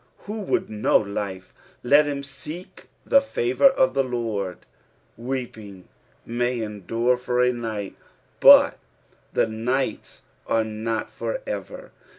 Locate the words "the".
3.05-3.21, 3.93-4.03